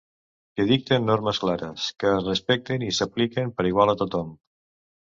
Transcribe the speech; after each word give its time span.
Que 0.55 0.63
dicten 0.71 1.05
normes 1.09 1.41
clares, 1.43 1.85
que 2.05 2.11
es 2.15 2.27
respecten 2.31 2.89
i 2.89 2.93
s’apliquen 3.03 3.57
per 3.61 3.71
igual 3.75 3.97
a 3.97 3.99
tothom. 4.05 4.37